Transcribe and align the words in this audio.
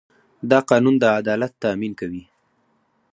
دا 0.49 0.59
قانون 0.69 0.95
د 0.99 1.03
عدالت 1.19 1.51
تامین 1.63 1.93
کوي. 1.99 2.23